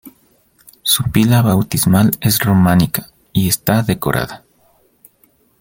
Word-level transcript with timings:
Su 0.81 1.03
pila 1.11 1.43
bautismal 1.43 2.09
es 2.21 2.39
románica 2.39 3.11
y 3.33 3.47
está 3.49 3.83
decorada. 3.83 4.43